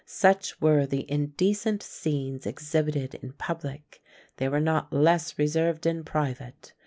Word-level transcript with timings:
Such 0.07 0.59
were 0.59 0.87
the 0.87 1.05
indecent 1.11 1.83
scenes 1.83 2.47
exhibited 2.47 3.13
in 3.21 3.33
public; 3.33 4.01
they 4.37 4.49
were 4.49 4.59
not 4.59 4.91
less 4.91 5.37
reserved 5.37 5.85
in 5.85 6.03
private. 6.03 6.73